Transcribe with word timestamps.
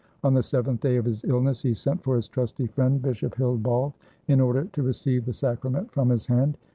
On 0.23 0.33
the 0.33 0.41
seventh 0.41 0.81
day 0.81 0.97
of 0.97 1.05
his 1.05 1.23
illness 1.25 1.61
he 1.61 1.75
sent 1.75 2.01
for 2.01 2.15
his 2.15 2.27
trusty 2.27 2.65
friend 2.65 2.99
Bishop 3.03 3.35
Hildbald, 3.35 3.93
in 4.27 4.39
order 4.41 4.65
to 4.73 4.81
receive 4.81 5.25
the 5.25 5.33
sacrament 5.33 5.91
from 5.91 6.09
his 6.09 6.25
hand. 6.25 6.57